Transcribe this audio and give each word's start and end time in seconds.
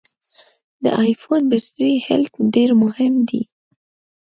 د 0.83 0.85
ای 1.01 1.11
فون 1.21 1.41
بټري 1.51 1.93
هلټ 2.07 2.33
ډېر 2.55 2.69
مهم 2.83 3.13
دی. 3.29 3.41